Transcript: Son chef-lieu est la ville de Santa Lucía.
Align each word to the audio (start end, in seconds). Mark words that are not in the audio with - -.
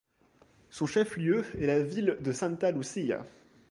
Son 0.71 0.87
chef-lieu 0.87 1.45
est 1.59 1.67
la 1.67 1.83
ville 1.83 2.17
de 2.21 2.31
Santa 2.31 2.71
Lucía. 2.71 3.23